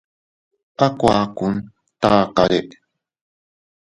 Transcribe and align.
A 0.85 0.87
kuakun 0.99 1.53
takare. 2.01 2.59